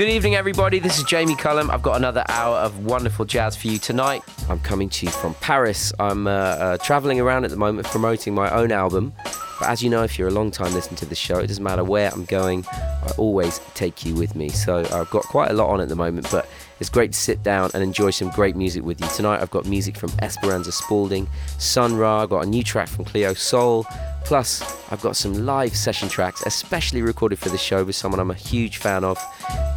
Good 0.00 0.08
evening, 0.08 0.34
everybody. 0.34 0.78
This 0.78 0.96
is 0.96 1.04
Jamie 1.04 1.36
Cullum. 1.36 1.70
I've 1.70 1.82
got 1.82 1.98
another 1.98 2.24
hour 2.26 2.56
of 2.56 2.86
wonderful 2.86 3.26
jazz 3.26 3.54
for 3.54 3.68
you 3.68 3.76
tonight. 3.76 4.22
I'm 4.48 4.58
coming 4.60 4.88
to 4.88 5.04
you 5.04 5.12
from 5.12 5.34
Paris. 5.34 5.92
I'm 5.98 6.26
uh, 6.26 6.30
uh, 6.30 6.76
traveling 6.78 7.20
around 7.20 7.44
at 7.44 7.50
the 7.50 7.58
moment 7.58 7.86
promoting 7.86 8.34
my 8.34 8.50
own 8.50 8.72
album. 8.72 9.12
But 9.58 9.68
as 9.68 9.82
you 9.82 9.90
know, 9.90 10.02
if 10.02 10.18
you're 10.18 10.28
a 10.28 10.30
long 10.30 10.50
time 10.50 10.72
listener 10.72 10.96
to 10.96 11.04
the 11.04 11.14
show, 11.14 11.40
it 11.40 11.48
doesn't 11.48 11.62
matter 11.62 11.84
where 11.84 12.10
I'm 12.10 12.24
going, 12.24 12.64
I 12.70 13.12
always 13.18 13.60
take 13.74 14.06
you 14.06 14.14
with 14.14 14.34
me. 14.34 14.48
So 14.48 14.78
I've 14.90 15.10
got 15.10 15.24
quite 15.24 15.50
a 15.50 15.52
lot 15.52 15.68
on 15.68 15.82
at 15.82 15.90
the 15.90 15.96
moment, 15.96 16.30
but 16.30 16.48
it's 16.80 16.88
great 16.88 17.12
to 17.12 17.18
sit 17.18 17.42
down 17.42 17.70
and 17.74 17.82
enjoy 17.82 18.10
some 18.10 18.30
great 18.30 18.56
music 18.56 18.82
with 18.82 19.00
you. 19.00 19.06
Tonight 19.08 19.40
I've 19.42 19.50
got 19.50 19.66
music 19.66 19.96
from 19.96 20.10
Esperanza 20.22 20.72
Spalding, 20.72 21.28
Sun 21.58 21.96
Ra, 21.96 22.22
I've 22.22 22.30
got 22.30 22.44
a 22.44 22.48
new 22.48 22.62
track 22.62 22.88
from 22.88 23.04
Cleo 23.04 23.34
Sol, 23.34 23.84
plus 24.24 24.62
I've 24.90 25.02
got 25.02 25.14
some 25.14 25.44
live 25.46 25.76
session 25.76 26.08
tracks, 26.08 26.42
especially 26.46 27.02
recorded 27.02 27.38
for 27.38 27.50
the 27.50 27.58
show 27.58 27.84
with 27.84 27.94
someone 27.94 28.18
I'm 28.18 28.30
a 28.30 28.34
huge 28.34 28.78
fan 28.78 29.04
of, 29.04 29.18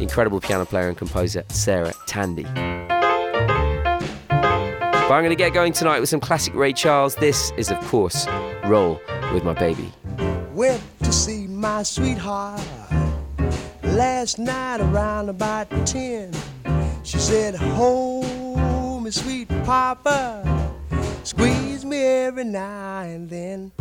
incredible 0.00 0.40
piano 0.40 0.64
player 0.64 0.88
and 0.88 0.96
composer 0.96 1.44
Sarah 1.48 1.92
Tandy. 2.06 2.46
But 5.04 5.12
I'm 5.12 5.22
going 5.22 5.28
to 5.28 5.36
get 5.36 5.52
going 5.52 5.74
tonight 5.74 6.00
with 6.00 6.08
some 6.08 6.20
classic 6.20 6.54
Ray 6.54 6.72
Charles. 6.72 7.14
This 7.16 7.52
is, 7.58 7.70
of 7.70 7.78
course, 7.80 8.26
Roll 8.64 8.98
with 9.34 9.44
My 9.44 9.52
Baby. 9.52 9.92
Went 10.54 10.82
to 11.00 11.12
see 11.12 11.46
my 11.46 11.82
sweetheart 11.82 12.62
last 13.82 14.38
night 14.38 14.80
around 14.80 15.28
about 15.28 15.68
10. 15.86 16.32
She 17.04 17.18
said, 17.18 17.54
Hold 17.54 19.02
me, 19.04 19.10
sweet 19.10 19.48
papa. 19.64 20.42
Squeeze 21.22 21.84
me 21.84 21.98
every 21.98 22.44
now 22.44 23.00
and 23.02 23.28
then. 23.28 23.72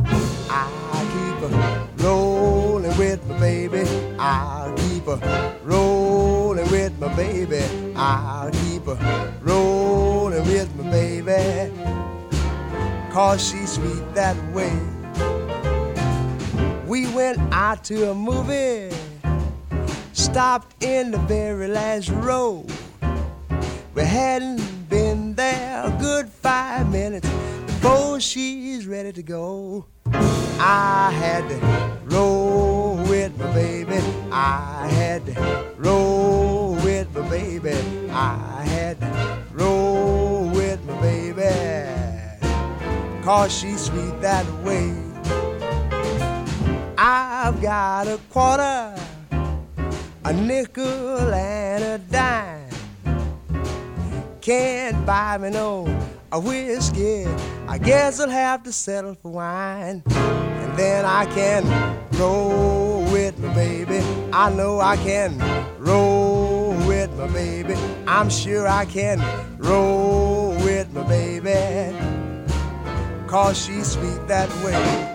I'll 0.49 1.05
keep 1.05 1.49
her 1.49 1.87
rolling 1.99 2.97
with 2.97 3.25
my 3.25 3.39
baby. 3.39 3.83
I'll 4.19 4.75
keep 4.75 5.05
her 5.05 5.57
rolling 5.63 6.69
with 6.69 6.99
my 6.99 7.15
baby. 7.15 7.63
I'll 7.95 8.51
keep 8.51 8.83
her 8.85 9.33
rolling 9.41 10.45
with 10.45 10.75
my 10.75 10.91
baby. 10.91 11.71
Cause 13.09 13.49
she's 13.49 13.71
sweet 13.71 14.03
that 14.15 14.35
way. 14.51 14.77
We 16.85 17.07
went 17.13 17.39
out 17.53 17.85
to 17.85 18.11
a 18.11 18.13
movie, 18.13 18.93
stopped 20.11 20.83
in 20.83 21.11
the 21.11 21.19
very 21.19 21.69
last 21.69 22.09
row. 22.09 22.65
We 23.95 24.01
hadn't 24.01 24.89
been 24.89 25.35
there 25.35 25.83
a 25.85 25.91
good 25.99 26.27
five 26.27 26.91
minutes 26.91 27.29
before 27.67 28.19
she's 28.19 28.87
ready 28.87 29.11
to 29.11 29.21
go. 29.21 29.85
I 30.07 31.11
had 31.11 31.47
to 31.49 32.15
roll 32.15 32.95
with 32.95 33.37
my 33.37 33.53
baby. 33.53 34.01
I 34.31 34.87
had 34.87 35.27
to 35.27 35.75
roll 35.77 36.73
with 36.83 37.15
my 37.15 37.29
baby. 37.29 38.09
I 38.09 38.63
had 38.65 38.99
to 39.01 39.37
roll 39.51 40.49
with 40.49 40.83
my 40.85 40.99
baby. 40.99 41.51
Cause 43.23 43.55
she's 43.55 43.81
sweet 43.81 44.19
that 44.21 44.47
way. 44.63 44.91
I've 46.97 47.61
got 47.61 48.07
a 48.07 48.19
quarter, 48.31 48.95
a 50.25 50.33
nickel, 50.33 51.31
and 51.31 51.83
a 51.83 51.97
dime 51.99 52.62
can't 54.43 55.05
buy 55.05 55.37
me 55.37 55.49
no 55.49 55.87
a 56.33 56.37
whiskey. 56.37 57.25
I 57.65 57.77
guess 57.77 58.19
I'll 58.19 58.29
have 58.29 58.63
to 58.63 58.73
settle 58.73 59.15
for 59.15 59.31
wine. 59.31 60.03
And 60.05 60.77
then 60.77 61.05
I 61.05 61.25
can 61.27 61.63
roll 62.19 63.05
with 63.05 63.39
my 63.39 63.53
baby. 63.53 63.99
I 64.33 64.49
know 64.49 64.81
I 64.81 64.97
can 64.97 65.39
roll 65.79 66.73
with 66.85 67.09
my 67.13 67.27
baby. 67.27 67.75
I'm 68.05 68.29
sure 68.29 68.67
I 68.67 68.83
can 68.83 69.23
roll 69.59 70.49
with 70.55 70.91
my 70.91 71.07
baby. 71.07 71.95
Cause 73.27 73.65
she's 73.65 73.93
sweet 73.93 74.27
that 74.27 74.49
way. 74.65 75.12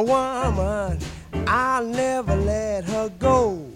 A 0.00 0.02
woman. 0.02 0.98
I'll 1.46 1.84
never 1.84 2.34
let 2.34 2.84
her 2.84 3.10
go. 3.18 3.70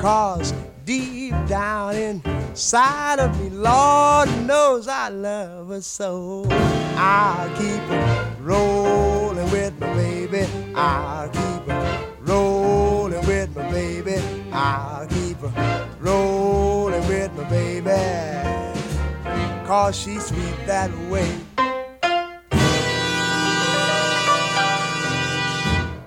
Cause 0.00 0.52
deep 0.84 1.34
down 1.46 1.94
inside 1.94 3.20
of 3.20 3.38
me, 3.40 3.50
Lord 3.50 4.28
knows 4.46 4.88
I 4.88 5.08
love 5.08 5.68
her 5.68 5.80
so. 5.82 6.46
I'll 6.96 7.48
keep 7.56 7.82
her 7.92 8.36
rolling 8.40 9.50
with 9.50 9.78
my 9.78 9.94
baby. 9.94 10.46
I'll 10.74 11.28
keep 11.28 11.62
her 11.68 12.06
rolling 12.22 13.26
with 13.26 13.54
my 13.54 13.70
baby. 13.70 14.16
I'll 14.52 15.06
keep 15.06 15.38
her 15.38 15.88
rolling 16.00 17.06
with 17.06 17.32
my 17.34 17.44
baby. 17.44 18.00
Cause 19.64 19.96
she's 19.96 20.26
sweet 20.26 20.56
that 20.66 20.90
way. 21.08 21.30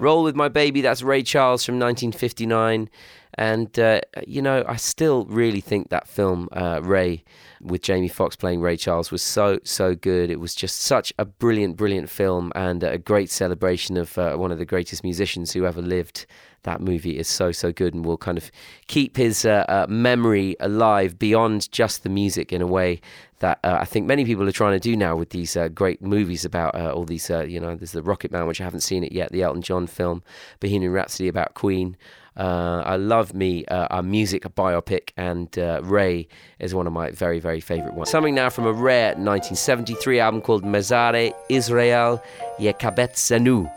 Roll 0.03 0.23
with 0.23 0.35
My 0.35 0.49
Baby, 0.49 0.81
that's 0.81 1.01
Ray 1.01 1.23
Charles 1.23 1.63
from 1.63 1.79
1959. 1.79 2.89
And, 3.35 3.77
uh, 3.79 4.01
you 4.27 4.41
know, 4.41 4.63
I 4.67 4.75
still 4.75 5.25
really 5.25 5.61
think 5.61 5.89
that 5.89 6.07
film, 6.07 6.49
uh, 6.51 6.81
Ray, 6.83 7.23
with 7.61 7.81
Jamie 7.81 8.07
Foxx 8.07 8.35
playing 8.35 8.61
Ray 8.61 8.77
Charles, 8.77 9.11
was 9.11 9.21
so, 9.21 9.59
so 9.63 9.95
good. 9.95 10.29
It 10.29 10.39
was 10.39 10.53
just 10.53 10.81
such 10.81 11.13
a 11.17 11.25
brilliant, 11.25 11.75
brilliant 11.75 12.09
film 12.09 12.51
and 12.55 12.83
a 12.83 12.97
great 12.97 13.29
celebration 13.31 13.97
of 13.97 14.17
uh, 14.17 14.35
one 14.35 14.51
of 14.51 14.59
the 14.59 14.65
greatest 14.65 15.03
musicians 15.03 15.53
who 15.53 15.65
ever 15.65 15.81
lived. 15.81 16.25
That 16.63 16.79
movie 16.79 17.17
is 17.17 17.27
so, 17.27 17.51
so 17.51 17.73
good 17.73 17.93
and 17.93 18.05
will 18.05 18.17
kind 18.17 18.37
of 18.37 18.49
keep 18.87 19.17
his 19.17 19.45
uh, 19.45 19.65
uh, 19.67 19.85
memory 19.89 20.55
alive 20.61 21.19
beyond 21.19 21.69
just 21.71 22.03
the 22.03 22.09
music 22.09 22.53
in 22.53 22.61
a 22.61 22.67
way 22.67 23.01
that 23.39 23.59
uh, 23.65 23.77
I 23.81 23.83
think 23.83 24.05
many 24.05 24.23
people 24.23 24.47
are 24.47 24.53
trying 24.53 24.71
to 24.71 24.79
do 24.79 24.95
now 24.95 25.17
with 25.17 25.31
these 25.31 25.57
uh, 25.57 25.67
great 25.67 26.01
movies 26.01 26.45
about 26.45 26.75
uh, 26.75 26.93
all 26.93 27.03
these, 27.03 27.29
uh, 27.29 27.43
you 27.43 27.59
know, 27.59 27.75
there's 27.75 27.91
the 27.91 28.01
Rocket 28.01 28.31
Man, 28.31 28.47
which 28.47 28.61
I 28.61 28.63
haven't 28.63 28.79
seen 28.79 29.03
it 29.03 29.11
yet, 29.11 29.33
the 29.33 29.41
Elton 29.41 29.61
John 29.61 29.87
film, 29.87 30.23
Bohemian 30.61 30.93
Rhapsody 30.93 31.27
about 31.27 31.53
Queen. 31.53 31.97
Uh, 32.35 32.81
I 32.85 32.95
love 32.95 33.33
me 33.33 33.65
uh, 33.65 33.99
a 33.99 34.03
music, 34.03 34.43
biopic, 34.55 35.09
and 35.17 35.55
Ray 35.87 36.27
is 36.59 36.73
one 36.73 36.87
of 36.87 36.93
my 36.93 37.11
very, 37.11 37.39
very 37.39 37.59
favorite 37.59 37.93
ones. 37.93 38.09
Something 38.09 38.35
now 38.35 38.49
from 38.49 38.65
a 38.65 38.73
rare 38.73 39.09
1973 39.09 40.19
album 40.19 40.41
called 40.41 40.63
Mezare 40.63 41.33
Israel 41.49 42.23
Yekabet 42.59 43.13
Zenu. 43.13 43.71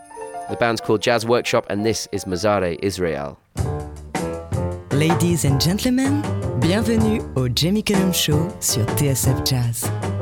The 0.49 0.56
band's 0.56 0.81
called 0.81 1.03
Jazz 1.03 1.27
Workshop, 1.27 1.66
and 1.69 1.84
this 1.84 2.09
is 2.12 2.25
Mezare 2.25 2.78
Israel. 2.81 3.39
Ladies 4.93 5.45
and 5.45 5.61
gentlemen, 5.61 6.22
bienvenue 6.61 7.21
au 7.37 7.49
Jamie 7.49 7.83
Cullum 7.83 8.12
Show 8.12 8.50
sur 8.61 8.87
TSF 8.97 9.45
Jazz. 9.45 10.16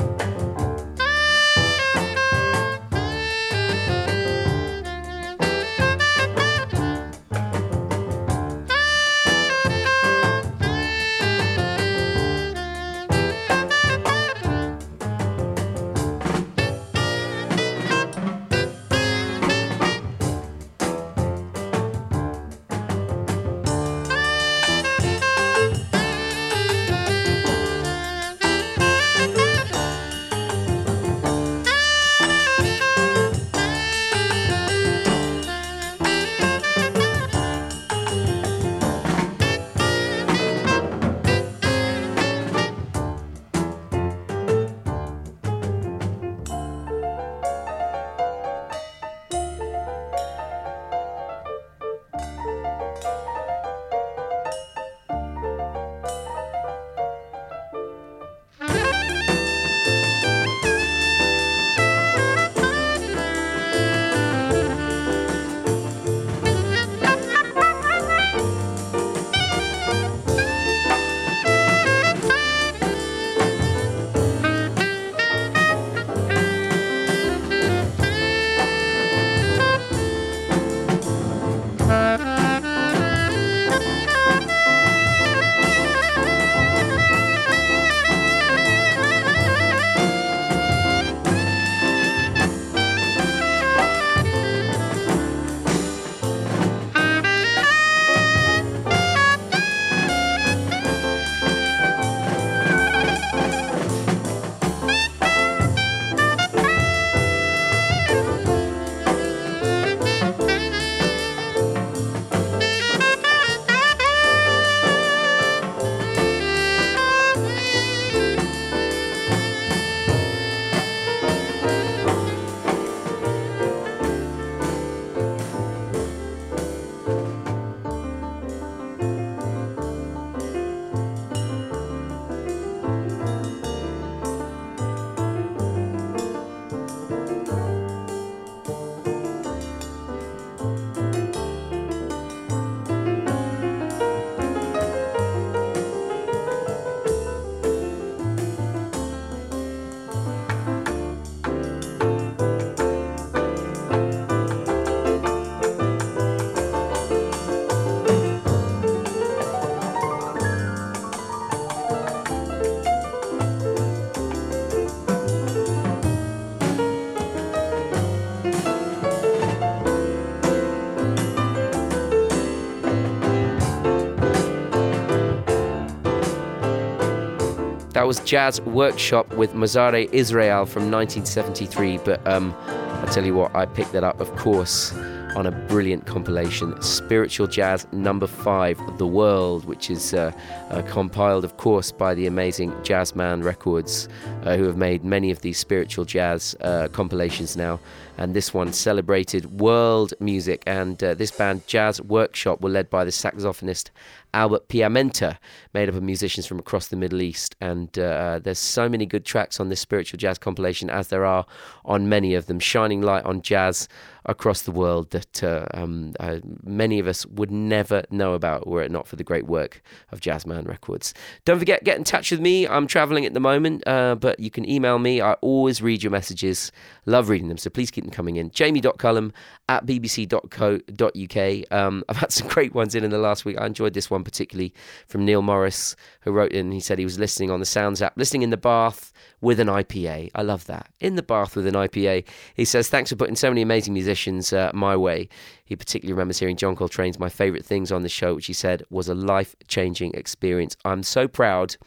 That 177.95 178.07
was 178.07 178.19
Jazz 178.19 178.59
Workshop 178.59 179.33
with 179.35 179.53
Mezare 179.53 180.11
Israel 180.11 180.65
from 180.65 180.91
1973. 180.91 181.99
But 181.99 182.27
um, 182.27 182.53
I 182.67 183.07
tell 183.09 183.25
you 183.25 183.33
what, 183.33 183.55
I 183.55 183.65
picked 183.65 183.93
that 183.93 184.03
up, 184.03 184.19
of 184.19 184.35
course, 184.35 184.93
on 185.37 185.45
a 185.45 185.51
brilliant 185.51 186.05
compilation, 186.05 186.81
Spiritual 186.81 187.47
Jazz 187.47 187.87
Number 187.93 188.27
Five, 188.27 188.77
The 188.97 189.07
World, 189.07 189.63
which 189.63 189.89
is 189.89 190.13
uh, 190.13 190.33
uh, 190.71 190.81
compiled, 190.81 191.45
of 191.45 191.55
course, 191.55 191.93
by 191.93 192.13
the 192.13 192.27
amazing 192.27 192.71
Jazzman 192.83 193.45
Records, 193.45 194.09
uh, 194.43 194.57
who 194.57 194.65
have 194.65 194.75
made 194.75 195.05
many 195.05 195.31
of 195.31 195.39
these 195.39 195.57
spiritual 195.57 196.03
jazz 196.03 196.53
uh, 196.59 196.89
compilations 196.91 197.55
now. 197.55 197.79
And 198.17 198.33
this 198.33 198.53
one 198.53 198.73
celebrated 198.73 199.59
world 199.59 200.13
music. 200.19 200.63
And 200.65 201.03
uh, 201.03 201.13
this 201.15 201.31
band, 201.31 201.67
Jazz 201.67 202.01
Workshop, 202.01 202.61
were 202.61 202.69
led 202.69 202.89
by 202.89 203.03
the 203.03 203.11
saxophonist 203.11 203.89
Albert 204.33 204.67
Piamenta, 204.67 205.37
made 205.73 205.87
up 205.87 205.95
of 205.95 206.03
musicians 206.03 206.45
from 206.45 206.59
across 206.59 206.89
the 206.89 206.97
Middle 206.97 207.21
East. 207.21 207.55
And 207.61 207.97
uh, 207.97 208.39
there's 208.43 208.59
so 208.59 208.89
many 208.89 209.05
good 209.05 209.25
tracks 209.25 209.59
on 209.59 209.69
this 209.69 209.79
spiritual 209.79 210.17
jazz 210.17 210.37
compilation, 210.37 210.89
as 210.89 211.07
there 211.07 211.25
are 211.25 211.45
on 211.85 212.09
many 212.09 212.35
of 212.35 212.47
them, 212.47 212.59
shining 212.59 213.01
light 213.01 213.23
on 213.23 213.41
jazz 213.41 213.87
across 214.25 214.63
the 214.63 214.71
world 214.71 215.11
that 215.11 215.43
uh, 215.43 215.65
um, 215.73 216.13
uh, 216.19 216.39
many 216.63 216.99
of 216.99 217.07
us 217.07 217.25
would 217.27 217.51
never 217.51 218.03
know 218.09 218.33
about 218.33 218.67
were 218.67 218.81
it 218.81 218.91
not 218.91 219.07
for 219.07 219.15
the 219.15 219.23
great 219.23 219.45
work 219.45 219.81
of 220.11 220.19
Jazzman 220.19 220.67
Records. 220.67 221.13
Don't 221.45 221.59
forget, 221.59 221.83
get 221.83 221.97
in 221.97 222.03
touch 222.03 222.31
with 222.31 222.41
me. 222.41 222.67
I'm 222.67 222.87
traveling 222.87 223.25
at 223.25 223.33
the 223.33 223.39
moment, 223.39 223.87
uh, 223.87 224.15
but 224.15 224.39
you 224.39 224.49
can 224.49 224.67
email 224.69 224.99
me. 224.99 225.21
I 225.21 225.33
always 225.33 225.81
read 225.81 226.03
your 226.03 226.11
messages, 226.11 226.71
love 227.05 227.29
reading 227.29 227.47
them, 227.47 227.57
so 227.57 227.69
please 227.69 227.91
keep 227.91 228.04
them 228.05 228.13
coming 228.13 228.37
in. 228.37 228.51
Jamie.cullum 228.51 229.33
at 229.67 229.85
bbc.co.uk. 229.85 231.71
Um, 231.71 232.03
I've 232.07 232.17
had 232.17 232.31
some 232.31 232.47
great 232.55 232.73
ones 232.73 232.95
in 232.95 233.03
in 233.03 233.11
the 233.11 233.17
last 233.17 233.45
week. 233.45 233.59
I 233.59 233.65
enjoyed 233.65 233.93
this 233.93 234.09
one 234.09 234.23
particularly 234.23 234.73
from 235.07 235.25
Neil 235.25 235.41
Morris, 235.41 235.95
who 236.21 236.31
wrote 236.31 236.51
in. 236.51 236.71
He 236.71 236.79
said 236.79 236.99
he 236.99 237.05
was 237.05 237.19
listening 237.19 237.51
on 237.51 237.59
the 237.59 237.65
Sounds 237.65 238.01
app, 238.01 238.13
listening 238.17 238.43
in 238.43 238.49
the 238.49 238.57
bath 238.57 239.11
with 239.41 239.59
an 239.59 239.67
IPA. 239.67 240.31
I 240.33 240.41
love 240.41 240.65
that. 240.65 240.89
In 240.99 241.15
the 241.15 241.23
bath 241.23 241.55
with 241.55 241.67
an 241.67 241.75
IPA. 241.75 242.25
He 242.55 242.65
says, 242.65 242.89
Thanks 242.89 243.09
for 243.09 243.15
putting 243.15 243.35
so 243.35 243.49
many 243.49 243.61
amazing 243.61 243.93
musicians 243.93 244.53
uh, 244.53 244.71
my 244.73 244.95
way. 244.95 245.29
He 245.65 245.75
particularly 245.75 246.13
remembers 246.13 246.39
hearing 246.39 246.57
John 246.57 246.75
Coltrane's 246.75 247.19
My 247.19 247.29
Favourite 247.29 247.65
Things 247.65 247.91
on 247.91 248.03
the 248.03 248.09
show, 248.09 248.35
which 248.35 248.47
he 248.47 248.53
said 248.53 248.83
was 248.89 249.07
a 249.07 249.15
life 249.15 249.55
changing 249.67 250.13
experience. 250.13 250.75
I'm 250.85 251.03
so 251.03 251.27
proud 251.27 251.77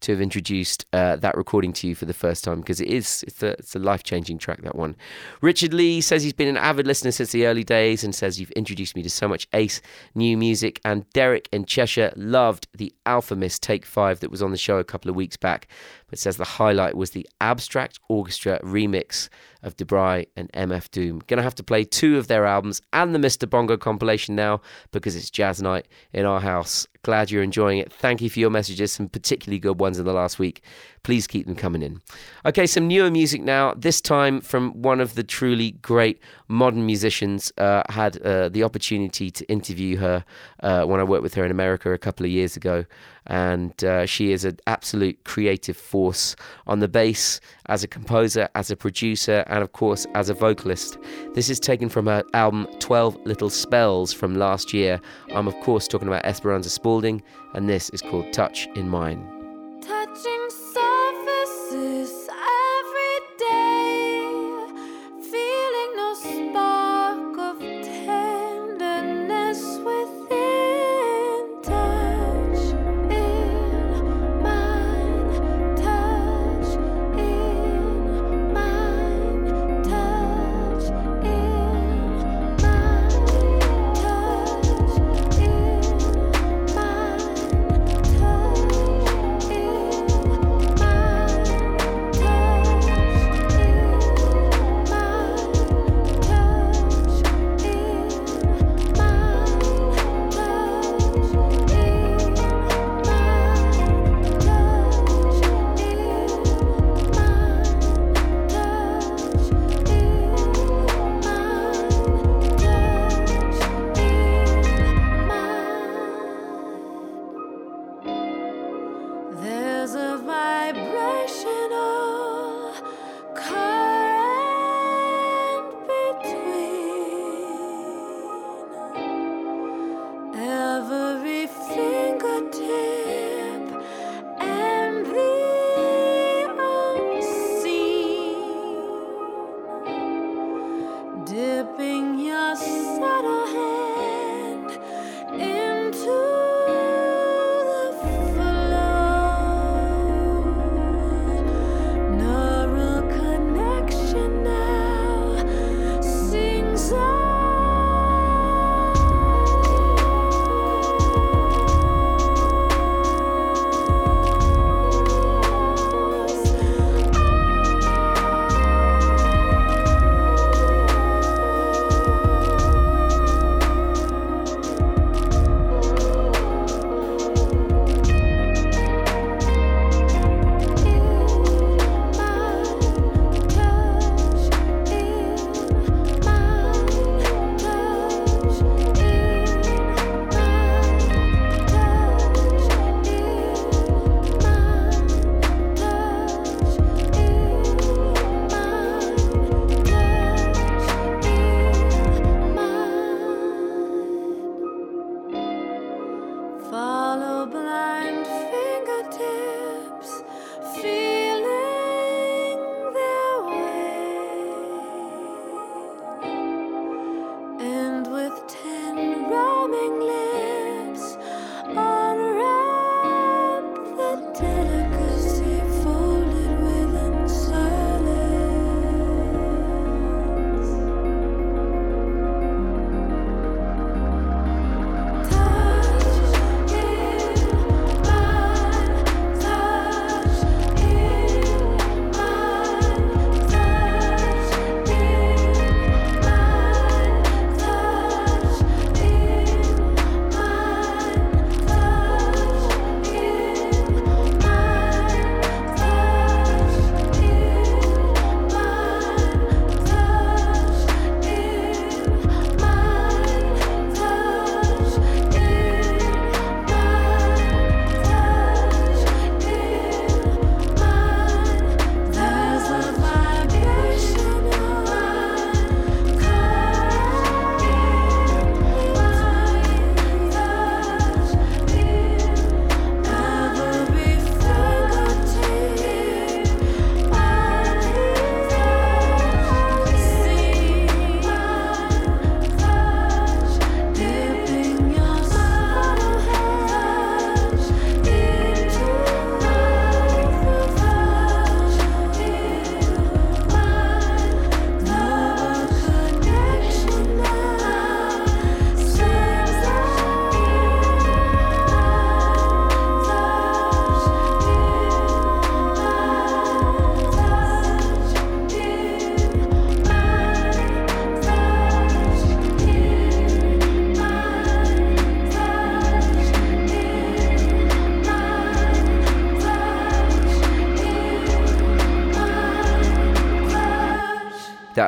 to 0.00 0.12
have 0.12 0.20
introduced 0.20 0.86
uh, 0.92 1.16
that 1.16 1.36
recording 1.36 1.72
to 1.74 1.88
you 1.88 1.94
for 1.94 2.04
the 2.04 2.14
first 2.14 2.44
time 2.44 2.60
because 2.60 2.80
it 2.80 2.88
is 2.88 3.24
it's 3.26 3.42
a, 3.42 3.50
it's 3.52 3.74
a 3.74 3.78
life 3.78 4.02
changing 4.02 4.38
track 4.38 4.62
that 4.62 4.76
one. 4.76 4.96
Richard 5.40 5.74
Lee 5.74 6.00
says 6.00 6.22
he's 6.22 6.32
been 6.32 6.48
an 6.48 6.56
avid 6.56 6.86
listener 6.86 7.10
since 7.10 7.32
the 7.32 7.46
early 7.46 7.64
days 7.64 8.04
and 8.04 8.14
says 8.14 8.38
you've 8.40 8.50
introduced 8.52 8.96
me 8.96 9.02
to 9.02 9.10
so 9.10 9.28
much 9.28 9.48
ace 9.52 9.80
new 10.14 10.36
music. 10.36 10.80
And 10.84 11.08
Derek 11.12 11.48
in 11.52 11.64
Cheshire 11.64 12.12
loved 12.16 12.68
the 12.74 12.92
Alfa 13.06 13.36
Mist 13.36 13.62
Take 13.62 13.84
Five 13.84 14.20
that 14.20 14.30
was 14.30 14.42
on 14.42 14.50
the 14.50 14.58
show 14.58 14.78
a 14.78 14.84
couple 14.84 15.10
of 15.10 15.16
weeks 15.16 15.36
back, 15.36 15.68
but 16.08 16.18
says 16.18 16.36
the 16.36 16.44
highlight 16.44 16.96
was 16.96 17.10
the 17.10 17.28
Abstract 17.40 18.00
Orchestra 18.08 18.60
remix 18.62 19.28
of 19.62 19.76
Dabrye 19.76 20.26
and 20.36 20.50
MF 20.52 20.90
Doom. 20.90 21.22
Gonna 21.26 21.42
have 21.42 21.54
to 21.56 21.62
play 21.62 21.84
two 21.84 22.18
of 22.18 22.28
their 22.28 22.46
albums 22.46 22.80
and 22.92 23.14
the 23.14 23.18
Mr. 23.18 23.48
Bongo 23.48 23.76
compilation 23.76 24.34
now 24.34 24.60
because 24.92 25.16
it's 25.16 25.30
jazz 25.30 25.60
night 25.62 25.88
in 26.12 26.24
our 26.24 26.40
house. 26.40 26.86
Glad 27.02 27.30
you're 27.30 27.42
enjoying 27.42 27.78
it. 27.78 27.92
Thank 27.92 28.20
you 28.20 28.30
for 28.30 28.40
your 28.40 28.50
messages, 28.50 28.92
some 28.92 29.08
particularly 29.08 29.58
good 29.58 29.80
ones 29.80 29.98
in 29.98 30.04
the 30.04 30.12
last 30.12 30.38
week. 30.38 30.62
Please 31.08 31.26
keep 31.26 31.46
them 31.46 31.54
coming 31.54 31.80
in. 31.80 32.02
Okay, 32.44 32.66
some 32.66 32.86
newer 32.86 33.10
music 33.10 33.40
now, 33.40 33.72
this 33.72 33.98
time 34.02 34.42
from 34.42 34.82
one 34.82 35.00
of 35.00 35.14
the 35.14 35.24
truly 35.24 35.70
great 35.70 36.20
modern 36.48 36.84
musicians. 36.84 37.50
Uh, 37.56 37.82
had 37.88 38.20
uh, 38.20 38.50
the 38.50 38.62
opportunity 38.62 39.30
to 39.30 39.42
interview 39.46 39.96
her 39.96 40.22
uh, 40.62 40.84
when 40.84 41.00
I 41.00 41.04
worked 41.04 41.22
with 41.22 41.32
her 41.32 41.46
in 41.46 41.50
America 41.50 41.90
a 41.94 41.96
couple 41.96 42.26
of 42.26 42.30
years 42.30 42.58
ago. 42.58 42.84
And 43.26 43.82
uh, 43.82 44.04
she 44.04 44.32
is 44.32 44.44
an 44.44 44.58
absolute 44.66 45.24
creative 45.24 45.78
force 45.78 46.36
on 46.66 46.80
the 46.80 46.88
bass, 46.88 47.40
as 47.70 47.82
a 47.82 47.88
composer, 47.88 48.50
as 48.54 48.70
a 48.70 48.76
producer, 48.76 49.44
and 49.46 49.62
of 49.62 49.72
course, 49.72 50.06
as 50.14 50.28
a 50.28 50.34
vocalist. 50.34 50.98
This 51.32 51.48
is 51.48 51.58
taken 51.58 51.88
from 51.88 52.04
her 52.04 52.22
album 52.34 52.66
12 52.80 53.16
Little 53.24 53.48
Spells 53.48 54.12
from 54.12 54.34
last 54.34 54.74
year. 54.74 55.00
I'm, 55.34 55.48
of 55.48 55.58
course, 55.60 55.88
talking 55.88 56.08
about 56.08 56.26
Esperanza 56.26 56.68
Spalding, 56.68 57.22
and 57.54 57.66
this 57.66 57.88
is 57.94 58.02
called 58.02 58.30
Touch 58.34 58.68
in 58.76 58.90
Mine. 58.90 59.37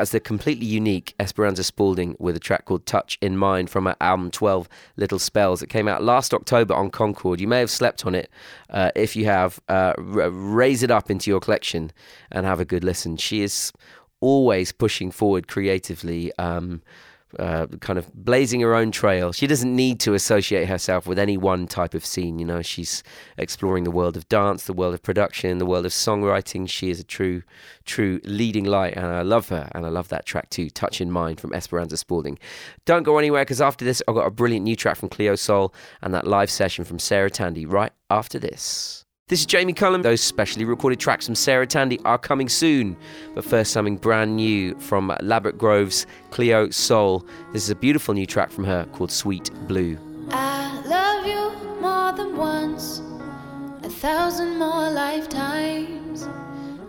That 0.00 0.04
is 0.04 0.12
the 0.12 0.20
completely 0.20 0.64
unique 0.64 1.14
Esperanza 1.20 1.62
Spalding 1.62 2.16
with 2.18 2.34
a 2.34 2.38
track 2.40 2.64
called 2.64 2.86
Touch 2.86 3.18
in 3.20 3.36
Mine 3.36 3.66
from 3.66 3.84
her 3.84 3.96
album 4.00 4.30
12 4.30 4.66
Little 4.96 5.18
Spells. 5.18 5.62
It 5.62 5.68
came 5.68 5.88
out 5.88 6.02
last 6.02 6.32
October 6.32 6.72
on 6.72 6.88
Concord. 6.88 7.38
You 7.38 7.46
may 7.46 7.58
have 7.58 7.70
slept 7.70 8.06
on 8.06 8.14
it. 8.14 8.30
Uh, 8.70 8.90
if 8.96 9.14
you 9.14 9.26
have, 9.26 9.60
uh, 9.68 9.92
r- 9.98 10.30
raise 10.30 10.82
it 10.82 10.90
up 10.90 11.10
into 11.10 11.30
your 11.30 11.38
collection 11.38 11.92
and 12.32 12.46
have 12.46 12.60
a 12.60 12.64
good 12.64 12.82
listen. 12.82 13.18
She 13.18 13.42
is 13.42 13.74
always 14.20 14.72
pushing 14.72 15.10
forward 15.10 15.48
creatively. 15.48 16.32
Um, 16.38 16.80
uh, 17.38 17.66
kind 17.80 17.98
of 17.98 18.12
blazing 18.14 18.60
her 18.60 18.74
own 18.74 18.90
trail. 18.90 19.32
She 19.32 19.46
doesn't 19.46 19.74
need 19.74 20.00
to 20.00 20.14
associate 20.14 20.68
herself 20.68 21.06
with 21.06 21.18
any 21.18 21.36
one 21.36 21.66
type 21.66 21.94
of 21.94 22.04
scene. 22.04 22.38
You 22.38 22.44
know, 22.44 22.62
she's 22.62 23.02
exploring 23.38 23.84
the 23.84 23.90
world 23.90 24.16
of 24.16 24.28
dance, 24.28 24.64
the 24.64 24.72
world 24.72 24.94
of 24.94 25.02
production, 25.02 25.58
the 25.58 25.66
world 25.66 25.86
of 25.86 25.92
songwriting. 25.92 26.68
She 26.68 26.90
is 26.90 27.00
a 27.00 27.04
true, 27.04 27.42
true 27.84 28.20
leading 28.24 28.64
light, 28.64 28.96
and 28.96 29.06
I 29.06 29.22
love 29.22 29.48
her. 29.50 29.70
And 29.72 29.86
I 29.86 29.88
love 29.88 30.08
that 30.08 30.26
track 30.26 30.50
too, 30.50 30.70
"Touch 30.70 31.00
in 31.00 31.10
Mine" 31.10 31.36
from 31.36 31.52
Esperanza 31.52 31.96
Spalding. 31.96 32.38
Don't 32.84 33.04
go 33.04 33.18
anywhere 33.18 33.42
because 33.44 33.60
after 33.60 33.84
this, 33.84 34.02
I've 34.08 34.14
got 34.14 34.26
a 34.26 34.30
brilliant 34.30 34.64
new 34.64 34.76
track 34.76 34.96
from 34.96 35.08
Cleo 35.08 35.36
Sol 35.36 35.74
and 36.02 36.12
that 36.14 36.26
live 36.26 36.50
session 36.50 36.84
from 36.84 36.98
Sarah 36.98 37.30
Tandy 37.30 37.66
right 37.66 37.92
after 38.10 38.38
this. 38.38 38.99
This 39.30 39.38
is 39.38 39.46
Jamie 39.46 39.72
Cullum. 39.72 40.02
Those 40.02 40.20
specially 40.20 40.64
recorded 40.64 40.98
tracks 40.98 41.26
from 41.26 41.36
Sarah 41.36 41.64
Tandy 41.64 42.00
are 42.00 42.18
coming 42.18 42.48
soon. 42.48 42.96
But 43.32 43.44
first, 43.44 43.70
something 43.70 43.96
brand 43.96 44.34
new 44.34 44.74
from 44.80 45.16
Ladbroke 45.20 45.56
Grove's 45.56 46.04
Cleo 46.32 46.68
Sol. 46.70 47.24
This 47.52 47.62
is 47.62 47.70
a 47.70 47.76
beautiful 47.76 48.12
new 48.12 48.26
track 48.26 48.50
from 48.50 48.64
her 48.64 48.86
called 48.86 49.12
Sweet 49.12 49.48
Blue. 49.68 49.96
I 50.32 50.82
love 50.84 51.24
you 51.24 51.80
more 51.80 52.10
than 52.10 52.36
once, 52.36 53.02
a 53.84 53.88
thousand 53.88 54.58
more 54.58 54.90
lifetimes. 54.90 56.28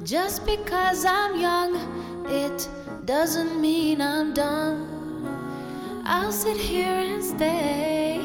Just 0.04 0.44
because 0.44 1.06
I'm 1.06 1.40
young, 1.40 2.26
it 2.28 2.68
doesn't 3.06 3.62
mean 3.62 4.02
I'm 4.02 4.34
done. 4.34 6.02
I'll 6.06 6.32
sit 6.32 6.58
here 6.58 6.88
and 6.88 7.24
stay 7.24 8.20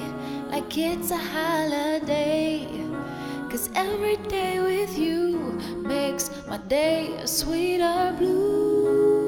like 0.48 0.78
it's 0.78 1.10
a 1.10 1.18
holiday. 1.18 2.85
Cause 3.50 3.70
every 3.74 4.16
day 4.28 4.60
with 4.60 4.98
you 4.98 5.38
makes 5.82 6.30
my 6.48 6.58
day 6.58 7.14
a 7.16 7.26
sweeter 7.26 8.14
blue. 8.18 9.25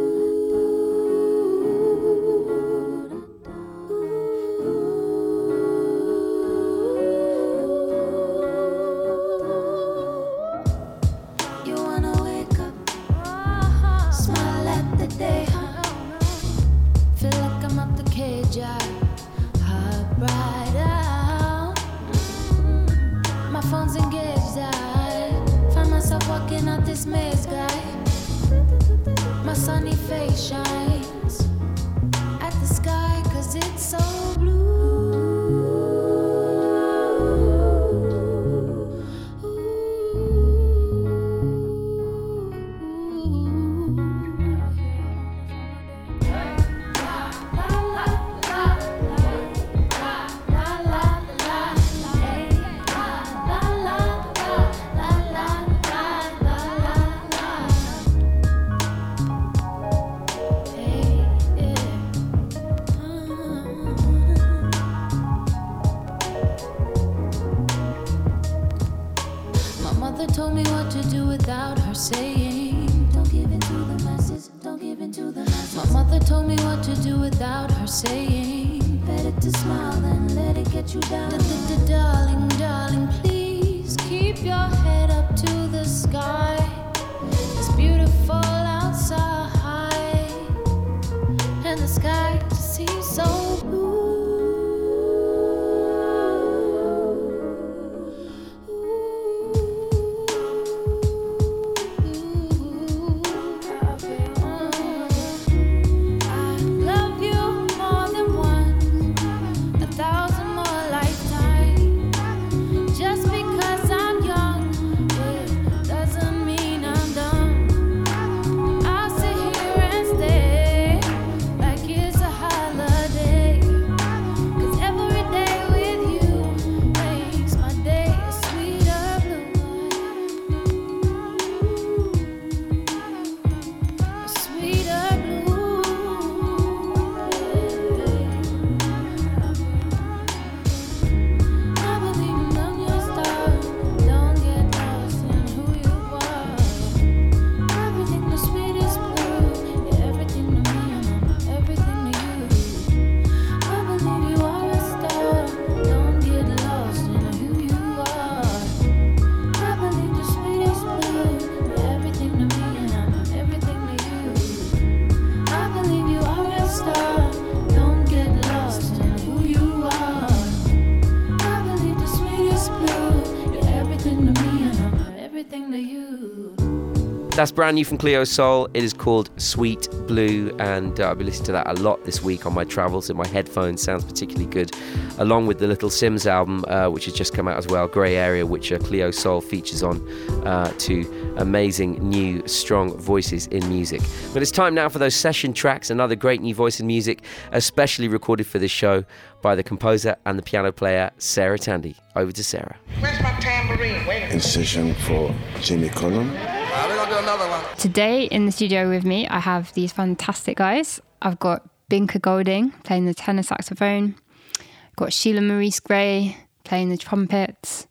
That's 177.38 177.52
brand 177.52 177.76
new 177.76 177.84
from 177.84 177.98
Cleo 177.98 178.24
Sol. 178.24 178.66
It 178.74 178.82
is 178.82 178.92
called 178.92 179.30
Sweet 179.40 179.88
Blue, 180.08 180.50
and 180.58 180.98
uh, 180.98 181.04
I'll 181.04 181.14
be 181.14 181.22
listening 181.22 181.46
to 181.46 181.52
that 181.52 181.68
a 181.68 181.74
lot 181.74 182.04
this 182.04 182.20
week 182.20 182.44
on 182.46 182.52
my 182.52 182.64
travels 182.64 183.10
in 183.10 183.16
my 183.16 183.28
headphones. 183.28 183.80
Sounds 183.80 184.04
particularly 184.04 184.46
good, 184.46 184.72
along 185.18 185.46
with 185.46 185.60
the 185.60 185.68
Little 185.68 185.88
Simz 185.88 186.26
album, 186.26 186.64
uh, 186.66 186.88
which 186.90 187.04
has 187.04 187.14
just 187.14 187.34
come 187.34 187.46
out 187.46 187.56
as 187.56 187.68
well, 187.68 187.86
Grey 187.86 188.16
Area, 188.16 188.44
which 188.44 188.72
uh, 188.72 188.78
Cleo 188.80 189.12
Sol 189.12 189.40
features 189.40 189.84
on 189.84 190.04
uh, 190.48 190.72
to 190.78 191.34
amazing 191.36 191.92
new 192.00 192.42
strong 192.48 192.98
voices 192.98 193.46
in 193.46 193.68
music. 193.68 194.00
But 194.32 194.42
it's 194.42 194.50
time 194.50 194.74
now 194.74 194.88
for 194.88 194.98
those 194.98 195.14
session 195.14 195.52
tracks. 195.52 195.90
Another 195.90 196.16
great 196.16 196.40
new 196.40 196.56
voice 196.56 196.80
in 196.80 196.88
music, 196.88 197.22
especially 197.52 198.08
recorded 198.08 198.48
for 198.48 198.58
this 198.58 198.72
show 198.72 199.04
by 199.42 199.54
the 199.54 199.62
composer 199.62 200.16
and 200.26 200.36
the 200.36 200.42
piano 200.42 200.72
player 200.72 201.12
Sarah 201.18 201.56
Tandy. 201.56 201.94
Over 202.16 202.32
to 202.32 202.42
Sarah. 202.42 202.74
Where's 202.98 203.22
my 203.22 203.30
tambourine? 203.38 204.04
Wait 204.08 204.16
a 204.16 204.20
minute. 204.22 204.34
Incision 204.34 204.92
for 204.94 205.32
Jamie 205.60 205.90
Cullum. 205.90 206.36
We're 206.70 206.96
gonna 206.96 207.10
do 207.10 207.18
another 207.18 207.48
one. 207.48 207.64
Today 207.78 208.24
in 208.24 208.46
the 208.46 208.52
studio 208.52 208.88
with 208.88 209.04
me, 209.04 209.26
I 209.28 209.40
have 209.40 209.72
these 209.74 209.92
fantastic 209.92 210.58
guys. 210.58 211.00
I've 211.22 211.38
got 211.38 211.68
Binker 211.90 212.20
Golding 212.20 212.70
playing 212.84 213.06
the 213.06 213.14
tenor 213.14 213.42
saxophone. 213.42 214.14
I've 214.60 214.96
got 214.96 215.12
Sheila 215.12 215.40
Maurice 215.40 215.80
Grey 215.80 216.36
playing 216.64 216.90
the 216.90 216.96
trumpets. 216.98 217.86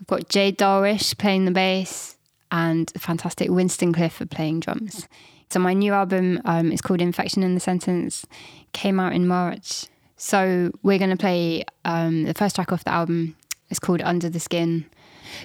I've 0.00 0.06
got 0.06 0.28
Jade 0.28 0.58
Darwish 0.58 1.16
playing 1.18 1.44
the 1.44 1.50
bass. 1.50 2.16
and 2.50 2.86
the 2.90 3.00
fantastic 3.00 3.50
Winston 3.50 3.92
Clifford 3.92 4.30
playing 4.30 4.60
drums. 4.60 5.08
So 5.50 5.58
my 5.58 5.74
new 5.74 5.92
album 5.92 6.40
um, 6.44 6.70
is 6.70 6.80
called 6.80 7.00
Infection 7.00 7.42
in 7.42 7.54
the 7.54 7.60
Sentence, 7.60 8.24
came 8.72 9.00
out 9.00 9.12
in 9.12 9.26
March. 9.26 9.86
So 10.16 10.70
we're 10.84 10.98
going 10.98 11.10
to 11.10 11.16
play 11.16 11.64
um, 11.84 12.22
the 12.22 12.34
first 12.34 12.54
track 12.54 12.72
off 12.72 12.84
the 12.84 12.92
album. 12.92 13.36
It's 13.70 13.80
called 13.80 14.02
Under 14.02 14.30
the 14.30 14.38
Skin. 14.38 14.86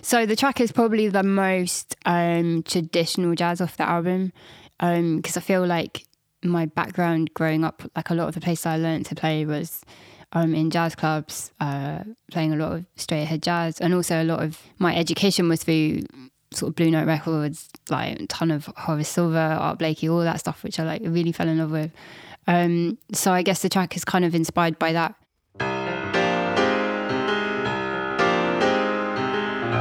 So 0.01 0.25
the 0.25 0.35
track 0.35 0.59
is 0.61 0.71
probably 0.71 1.07
the 1.07 1.23
most 1.23 1.95
um, 2.05 2.63
traditional 2.63 3.35
jazz 3.35 3.61
off 3.61 3.77
the 3.77 3.87
album 3.87 4.33
because 4.77 5.35
I 5.35 5.41
feel 5.41 5.65
like 5.65 6.05
my 6.43 6.65
background 6.65 7.33
growing 7.33 7.65
up, 7.65 7.83
like 7.95 8.09
a 8.09 8.13
lot 8.13 8.29
of 8.29 8.33
the 8.33 8.41
places 8.41 8.65
I 8.65 8.77
learned 8.77 9.05
to 9.07 9.15
play 9.15 9.45
was 9.45 9.81
um, 10.31 10.53
in 10.53 10.69
jazz 10.69 10.95
clubs, 10.95 11.51
uh, 11.59 12.03
playing 12.31 12.53
a 12.53 12.55
lot 12.55 12.73
of 12.73 12.85
straight 12.95 13.23
ahead 13.23 13.43
jazz, 13.43 13.79
and 13.79 13.93
also 13.93 14.21
a 14.21 14.23
lot 14.23 14.41
of 14.41 14.61
my 14.77 14.95
education 14.95 15.49
was 15.49 15.63
through 15.63 16.01
sort 16.51 16.69
of 16.69 16.75
Blue 16.75 16.91
Note 16.91 17.07
Records, 17.07 17.69
like 17.89 18.19
a 18.19 18.27
ton 18.27 18.51
of 18.51 18.65
Horace 18.77 19.09
Silver, 19.09 19.37
Art 19.37 19.79
Blakey, 19.79 20.09
all 20.09 20.21
that 20.21 20.39
stuff, 20.39 20.63
which 20.63 20.79
I 20.79 20.83
like 20.83 21.01
really 21.03 21.31
fell 21.31 21.47
in 21.47 21.57
love 21.57 21.71
with. 21.71 21.91
Um, 22.47 22.97
so 23.13 23.31
I 23.31 23.43
guess 23.43 23.61
the 23.61 23.69
track 23.69 23.95
is 23.95 24.05
kind 24.05 24.25
of 24.25 24.33
inspired 24.33 24.79
by 24.79 24.93
that. 24.93 25.15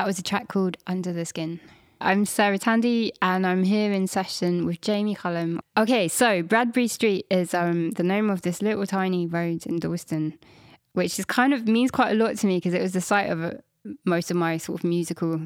That 0.00 0.06
was 0.06 0.18
a 0.18 0.22
track 0.22 0.48
called 0.48 0.78
Under 0.86 1.12
the 1.12 1.26
Skin. 1.26 1.60
I'm 2.00 2.24
Sarah 2.24 2.56
Tandy 2.56 3.12
and 3.20 3.46
I'm 3.46 3.64
here 3.64 3.92
in 3.92 4.06
session 4.06 4.64
with 4.64 4.80
Jamie 4.80 5.14
Cullum. 5.14 5.60
Okay, 5.76 6.08
so 6.08 6.42
Bradbury 6.42 6.88
Street 6.88 7.26
is 7.30 7.52
um, 7.52 7.90
the 7.90 8.02
name 8.02 8.30
of 8.30 8.40
this 8.40 8.62
little 8.62 8.86
tiny 8.86 9.26
road 9.26 9.66
in 9.66 9.78
Dalston, 9.78 10.38
which 10.94 11.18
is 11.18 11.26
kind 11.26 11.52
of 11.52 11.68
means 11.68 11.90
quite 11.90 12.12
a 12.12 12.14
lot 12.14 12.34
to 12.38 12.46
me 12.46 12.56
because 12.56 12.72
it 12.72 12.80
was 12.80 12.94
the 12.94 13.02
site 13.02 13.28
of 13.28 13.44
uh 13.44 13.50
most 14.06 14.30
of 14.30 14.38
my 14.38 14.56
sort 14.56 14.80
of 14.80 14.84
musical 14.84 15.38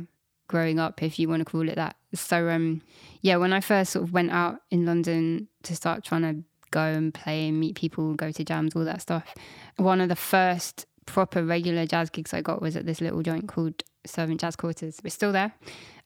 growing 0.46 0.78
up, 0.78 1.02
if 1.02 1.18
you 1.18 1.28
want 1.28 1.40
to 1.40 1.44
call 1.44 1.68
it 1.68 1.74
that. 1.74 1.96
So, 2.14 2.48
um, 2.48 2.80
yeah, 3.22 3.34
when 3.34 3.52
I 3.52 3.58
first 3.58 3.90
sort 3.90 4.04
of 4.04 4.12
went 4.12 4.30
out 4.30 4.60
in 4.70 4.86
London 4.86 5.48
to 5.64 5.74
start 5.74 6.04
trying 6.04 6.22
to 6.22 6.44
go 6.70 6.80
and 6.80 7.12
play 7.12 7.48
and 7.48 7.58
meet 7.58 7.74
people, 7.74 8.14
go 8.14 8.30
to 8.30 8.44
jams, 8.44 8.76
all 8.76 8.84
that 8.84 9.02
stuff, 9.02 9.34
one 9.78 10.00
of 10.00 10.08
the 10.08 10.14
first 10.14 10.86
proper 11.06 11.44
regular 11.44 11.86
jazz 11.86 12.08
gigs 12.08 12.32
I 12.32 12.40
got 12.40 12.62
was 12.62 12.76
at 12.76 12.86
this 12.86 13.00
little 13.00 13.20
joint 13.20 13.48
called 13.48 13.82
Servant 14.06 14.40
Jazz 14.40 14.56
Quarters. 14.56 15.00
We're 15.02 15.10
still 15.10 15.32
there, 15.32 15.52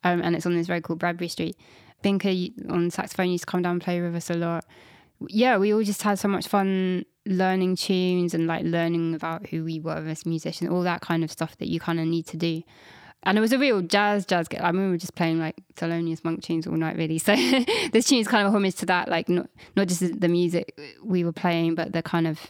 um, 0.05 0.21
and 0.23 0.35
it's 0.35 0.47
on 0.47 0.55
this 0.55 0.69
road 0.69 0.83
called 0.83 0.99
Bradbury 0.99 1.29
Street. 1.29 1.57
Binker 2.03 2.53
on 2.71 2.91
saxophone 2.91 3.31
used 3.31 3.43
to 3.43 3.51
come 3.51 3.63
down 3.63 3.73
and 3.73 3.83
play 3.83 4.01
with 4.01 4.15
us 4.15 4.31
a 4.31 4.35
lot. 4.35 4.65
Yeah, 5.29 5.59
we 5.59 5.75
all 5.75 5.83
just 5.83 6.03
had 6.03 6.19
so 6.19 6.29
much 6.29 6.47
fun 6.47 7.05
learning 7.27 7.77
tunes 7.77 8.35
and 8.35 8.47
like 8.47 8.65
learning 8.65 9.15
about 9.15 9.49
who 9.49 9.65
we 9.65 9.81
were 9.81 10.07
as 10.07 10.25
musicians, 10.25 10.71
all 10.71 10.83
that 10.83 11.01
kind 11.01 11.25
of 11.25 11.31
stuff 11.31 11.57
that 11.59 11.69
you 11.69 11.81
kind 11.81 11.99
of 11.99 12.07
need 12.07 12.27
to 12.27 12.37
do. 12.37 12.63
And 13.25 13.37
it 13.37 13.41
was 13.41 13.53
a 13.53 13.59
real 13.59 13.83
jazz, 13.83 14.25
jazz. 14.25 14.47
I 14.59 14.69
remember 14.69 14.97
just 14.97 15.17
playing 15.17 15.41
like 15.41 15.57
Thelonious 15.75 16.23
Monk 16.23 16.43
tunes 16.43 16.67
all 16.67 16.77
night, 16.77 16.97
really. 16.97 17.19
So 17.29 17.35
this 17.93 18.07
tune 18.07 18.21
is 18.21 18.29
kind 18.29 18.47
of 18.47 18.53
a 18.53 18.57
homage 18.57 18.77
to 18.77 18.87
that, 18.87 19.09
like 19.09 19.29
not 19.29 19.51
not 19.77 19.89
just 19.89 20.21
the 20.21 20.29
music 20.29 20.79
we 21.03 21.25
were 21.25 21.33
playing, 21.33 21.75
but 21.75 21.93
the 21.93 22.03
kind 22.03 22.29
of 22.29 22.41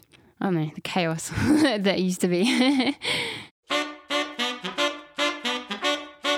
I 0.41 0.47
don't 0.47 0.55
know 0.55 0.71
the 0.75 0.81
chaos 0.83 1.31
that 1.49 1.87
it 1.87 2.01
used 2.01 2.21
to 2.21 2.29
be. 2.29 2.97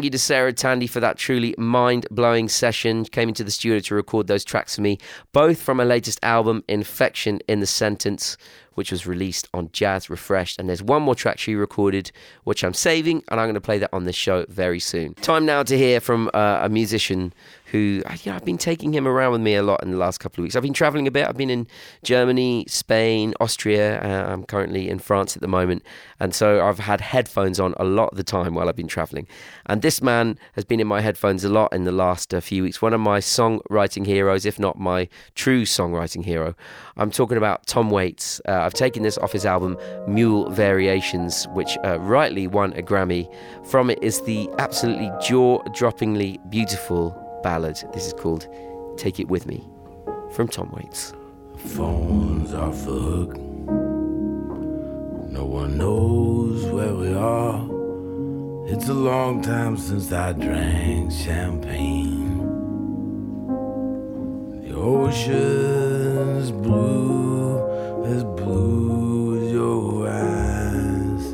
Thank 0.00 0.06
you 0.06 0.10
to 0.10 0.18
Sarah 0.18 0.54
Tandy 0.54 0.86
for 0.86 0.98
that 1.00 1.18
truly 1.18 1.54
mind 1.58 2.06
blowing 2.10 2.48
session. 2.48 3.04
Came 3.04 3.28
into 3.28 3.44
the 3.44 3.50
studio 3.50 3.80
to 3.80 3.94
record 3.94 4.28
those 4.28 4.46
tracks 4.46 4.76
for 4.76 4.80
me, 4.80 4.96
both 5.34 5.60
from 5.60 5.78
her 5.78 5.84
latest 5.84 6.18
album, 6.22 6.64
Infection 6.68 7.38
in 7.46 7.60
the 7.60 7.66
Sentence, 7.66 8.38
which 8.76 8.90
was 8.90 9.06
released 9.06 9.46
on 9.52 9.68
Jazz 9.72 10.08
Refreshed. 10.08 10.58
And 10.58 10.70
there's 10.70 10.82
one 10.82 11.02
more 11.02 11.14
track 11.14 11.38
she 11.38 11.54
recorded, 11.54 12.12
which 12.44 12.64
I'm 12.64 12.72
saving, 12.72 13.22
and 13.28 13.38
I'm 13.38 13.44
going 13.44 13.56
to 13.56 13.60
play 13.60 13.76
that 13.76 13.90
on 13.92 14.04
this 14.04 14.16
show 14.16 14.46
very 14.48 14.80
soon. 14.80 15.12
Time 15.16 15.44
now 15.44 15.62
to 15.64 15.76
hear 15.76 16.00
from 16.00 16.30
uh, 16.32 16.60
a 16.62 16.70
musician 16.70 17.34
who, 17.70 18.02
uh, 18.06 18.16
you 18.22 18.30
know, 18.30 18.36
I've 18.36 18.44
been 18.44 18.58
taking 18.58 18.92
him 18.92 19.06
around 19.06 19.32
with 19.32 19.40
me 19.40 19.54
a 19.54 19.62
lot 19.62 19.82
in 19.82 19.90
the 19.90 19.96
last 19.96 20.18
couple 20.18 20.42
of 20.42 20.44
weeks. 20.44 20.56
I've 20.56 20.62
been 20.62 20.72
traveling 20.72 21.06
a 21.06 21.10
bit. 21.10 21.28
I've 21.28 21.36
been 21.36 21.50
in 21.50 21.66
Germany, 22.02 22.64
Spain, 22.68 23.34
Austria. 23.40 24.00
Uh, 24.02 24.32
I'm 24.32 24.44
currently 24.44 24.88
in 24.88 24.98
France 24.98 25.36
at 25.36 25.42
the 25.42 25.48
moment. 25.48 25.84
And 26.18 26.34
so 26.34 26.66
I've 26.66 26.80
had 26.80 27.00
headphones 27.00 27.60
on 27.60 27.74
a 27.78 27.84
lot 27.84 28.10
of 28.10 28.16
the 28.16 28.24
time 28.24 28.54
while 28.54 28.68
I've 28.68 28.76
been 28.76 28.88
traveling. 28.88 29.26
And 29.66 29.82
this 29.82 30.02
man 30.02 30.38
has 30.54 30.64
been 30.64 30.80
in 30.80 30.86
my 30.86 31.00
headphones 31.00 31.44
a 31.44 31.48
lot 31.48 31.72
in 31.72 31.84
the 31.84 31.92
last 31.92 32.34
uh, 32.34 32.40
few 32.40 32.64
weeks. 32.64 32.82
One 32.82 32.92
of 32.92 33.00
my 33.00 33.20
songwriting 33.20 34.04
heroes, 34.04 34.44
if 34.44 34.58
not 34.58 34.78
my 34.78 35.08
true 35.34 35.64
songwriting 35.64 36.24
hero. 36.24 36.54
I'm 36.96 37.10
talking 37.10 37.36
about 37.36 37.66
Tom 37.66 37.90
Waits. 37.90 38.40
Uh, 38.48 38.52
I've 38.52 38.74
taken 38.74 39.02
this 39.02 39.16
off 39.18 39.32
his 39.32 39.46
album 39.46 39.76
Mule 40.08 40.50
Variations, 40.50 41.46
which 41.54 41.78
uh, 41.84 42.00
rightly 42.00 42.46
won 42.46 42.72
a 42.72 42.82
Grammy. 42.82 43.32
From 43.66 43.90
it 43.90 44.02
is 44.02 44.20
the 44.22 44.48
absolutely 44.58 45.10
jaw 45.22 45.62
droppingly 45.68 46.38
beautiful 46.50 47.19
ballad. 47.42 47.76
This 47.92 48.06
is 48.06 48.12
called 48.12 48.48
Take 48.96 49.20
It 49.20 49.28
With 49.28 49.46
Me 49.46 49.66
from 50.32 50.48
Tom 50.48 50.70
Waits. 50.76 51.12
Phones 51.56 52.54
off 52.54 52.84
the. 52.84 53.26
No 55.30 55.44
one 55.44 55.78
knows 55.78 56.66
where 56.66 56.94
we 56.94 57.14
are. 57.14 57.66
It's 58.66 58.88
a 58.88 58.94
long 58.94 59.42
time 59.42 59.76
since 59.76 60.12
I 60.12 60.32
drank 60.32 61.12
champagne. 61.12 62.38
The 64.62 64.74
ocean's 64.74 66.50
blue, 66.52 67.58
as 68.06 68.24
blue 68.24 69.44
as 69.44 69.52
your 69.52 70.08
eyes. 70.08 71.32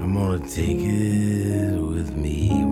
I'm 0.00 0.14
gonna 0.14 0.38
take 0.48 0.78
it 0.80 1.78
with 1.80 2.16
me 2.16 2.64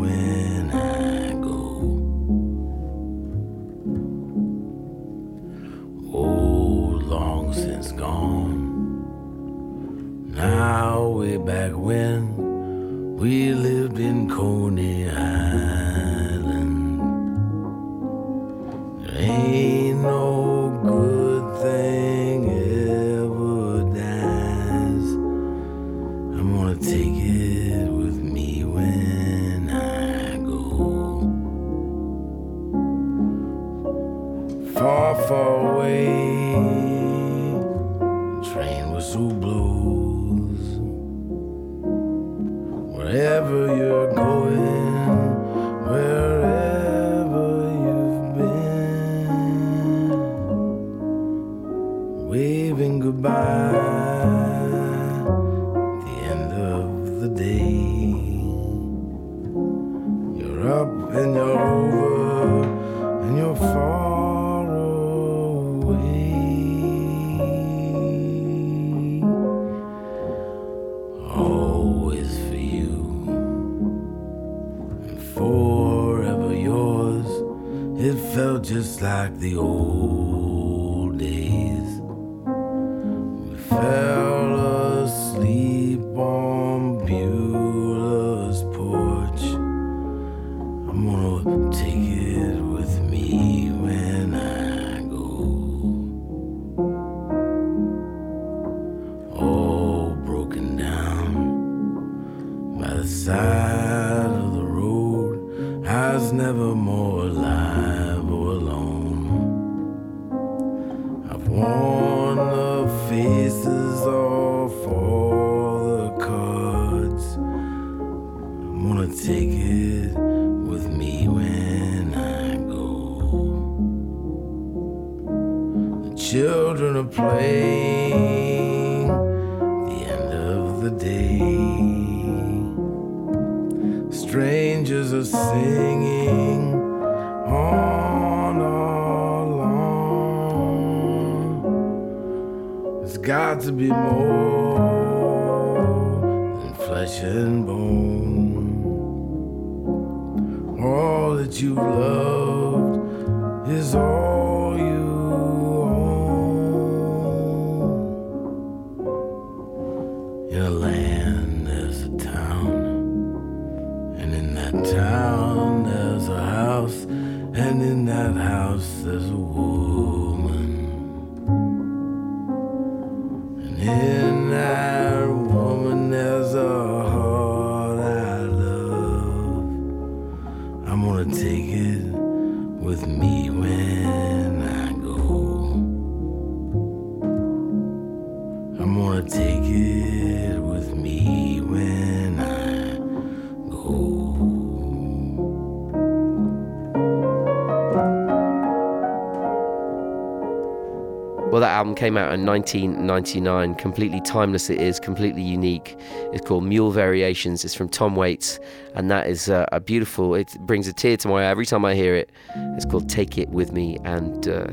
Well, 201.57 201.63
that 201.63 201.73
album 201.73 201.95
came 201.95 202.19
out 202.19 202.35
in 202.35 202.45
1999. 202.45 203.77
Completely 203.77 204.21
timeless, 204.21 204.69
it 204.69 204.79
is. 204.79 205.01
Completely 205.01 205.41
unique. 205.41 205.99
It's 206.31 206.47
called 206.47 206.65
Mule 206.65 206.91
Variations. 206.91 207.65
It's 207.65 207.75
from 207.75 207.89
Tom 207.89 208.15
Waits, 208.15 208.61
and 208.95 209.11
that 209.11 209.27
is 209.27 209.49
uh, 209.49 209.65
a 209.73 209.81
beautiful. 209.81 210.35
It 210.35 210.55
brings 210.67 210.87
a 210.87 210.93
tear 210.93 211.17
to 211.17 211.29
my 211.29 211.45
eye 211.45 211.47
every 211.47 211.65
time 211.65 211.83
I 211.87 211.95
hear 211.95 212.15
it. 212.15 212.31
It's 212.75 212.85
called 212.85 213.09
Take 213.09 213.39
It 213.39 213.49
With 213.49 213.73
Me, 213.73 213.97
and 214.05 214.47
uh, 214.47 214.67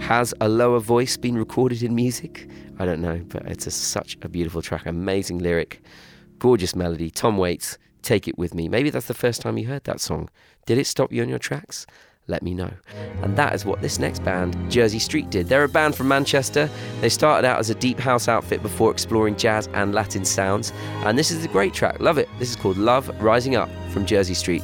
has 0.00 0.32
a 0.40 0.48
lower 0.48 0.78
voice 0.78 1.16
been 1.16 1.36
recorded 1.36 1.82
in 1.82 1.92
music? 1.92 2.48
I 2.78 2.84
don't 2.84 3.00
know, 3.00 3.20
but 3.26 3.42
it's 3.46 3.66
a, 3.66 3.72
such 3.72 4.16
a 4.22 4.28
beautiful 4.28 4.62
track. 4.62 4.86
Amazing 4.86 5.40
lyric, 5.40 5.82
gorgeous 6.38 6.76
melody. 6.76 7.10
Tom 7.10 7.36
Waits, 7.36 7.78
Take 8.02 8.28
It 8.28 8.38
With 8.38 8.54
Me. 8.54 8.68
Maybe 8.68 8.90
that's 8.90 9.08
the 9.08 9.12
first 9.12 9.40
time 9.40 9.58
you 9.58 9.66
heard 9.66 9.82
that 9.86 10.00
song. 10.00 10.28
Did 10.66 10.78
it 10.78 10.86
stop 10.86 11.12
you 11.12 11.20
on 11.20 11.28
your 11.28 11.40
tracks? 11.40 11.84
Let 12.28 12.42
me 12.42 12.54
know. 12.54 12.70
And 13.22 13.36
that 13.36 13.54
is 13.54 13.64
what 13.64 13.82
this 13.82 13.98
next 13.98 14.24
band, 14.24 14.70
Jersey 14.70 14.98
Street, 14.98 15.30
did. 15.30 15.48
They're 15.48 15.64
a 15.64 15.68
band 15.68 15.94
from 15.94 16.08
Manchester. 16.08 16.70
They 17.00 17.08
started 17.08 17.46
out 17.46 17.58
as 17.58 17.68
a 17.68 17.74
deep 17.74 17.98
house 17.98 18.28
outfit 18.28 18.62
before 18.62 18.90
exploring 18.90 19.36
jazz 19.36 19.68
and 19.74 19.92
Latin 19.92 20.24
sounds. 20.24 20.72
And 21.04 21.18
this 21.18 21.30
is 21.30 21.44
a 21.44 21.48
great 21.48 21.74
track. 21.74 22.00
Love 22.00 22.18
it. 22.18 22.28
This 22.38 22.50
is 22.50 22.56
called 22.56 22.76
Love 22.76 23.08
Rising 23.20 23.56
Up 23.56 23.68
from 23.90 24.06
Jersey 24.06 24.34
Street. 24.34 24.62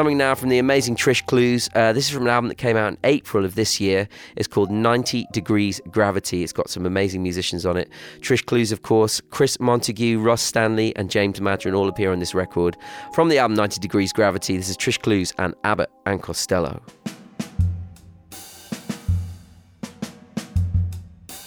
Something 0.00 0.16
now 0.16 0.34
from 0.34 0.48
the 0.48 0.58
amazing 0.58 0.96
Trish 0.96 1.26
Clowes. 1.26 1.68
Uh, 1.74 1.92
this 1.92 2.06
is 2.06 2.10
from 2.10 2.22
an 2.22 2.30
album 2.30 2.48
that 2.48 2.54
came 2.54 2.74
out 2.74 2.88
in 2.88 2.96
April 3.04 3.44
of 3.44 3.54
this 3.54 3.78
year. 3.78 4.08
It's 4.34 4.48
called 4.48 4.70
90 4.70 5.26
Degrees 5.30 5.78
Gravity. 5.90 6.42
It's 6.42 6.54
got 6.54 6.70
some 6.70 6.86
amazing 6.86 7.22
musicians 7.22 7.66
on 7.66 7.76
it. 7.76 7.90
Trish 8.20 8.46
Clowes, 8.46 8.72
of 8.72 8.80
course, 8.80 9.20
Chris 9.28 9.60
Montague, 9.60 10.18
Ross 10.18 10.40
Stanley, 10.40 10.96
and 10.96 11.10
James 11.10 11.38
Maddren 11.38 11.76
all 11.76 11.86
appear 11.86 12.12
on 12.12 12.18
this 12.18 12.34
record. 12.34 12.78
From 13.12 13.28
the 13.28 13.36
album 13.36 13.54
90 13.58 13.78
Degrees 13.78 14.10
Gravity, 14.10 14.56
this 14.56 14.70
is 14.70 14.78
Trish 14.78 14.98
Clowes 14.98 15.34
and 15.36 15.54
Abbott 15.64 15.90
and 16.06 16.22
Costello. 16.22 16.80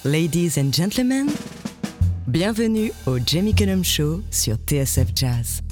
Ladies 0.04 0.60
and 0.60 0.72
gentlemen, 0.72 1.32
bienvenue 2.30 2.92
au 3.08 3.18
Jamie 3.18 3.56
Cullum 3.56 3.82
Show 3.82 4.22
sur 4.30 4.58
TSF 4.58 5.12
Jazz. 5.16 5.64